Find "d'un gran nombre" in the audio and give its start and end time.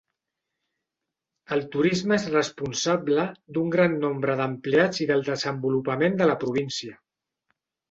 3.59-4.39